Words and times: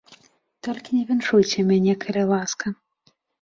Толькі 0.67 0.95
не 0.97 1.01
віншуйце 1.09 1.67
мяне, 1.69 1.93
калі 2.07 2.23
ласка. 2.33 2.65